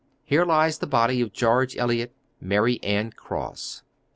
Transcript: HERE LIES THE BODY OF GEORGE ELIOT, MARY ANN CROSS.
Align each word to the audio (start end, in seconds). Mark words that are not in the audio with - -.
HERE 0.23 0.47
LIES 0.47 0.79
THE 0.79 0.87
BODY 0.87 1.21
OF 1.21 1.31
GEORGE 1.31 1.77
ELIOT, 1.77 2.11
MARY 2.41 2.79
ANN 2.83 3.11
CROSS. 3.11 3.83